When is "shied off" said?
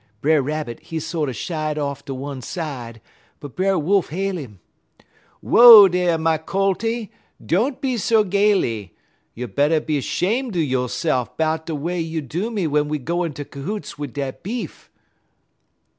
1.31-2.03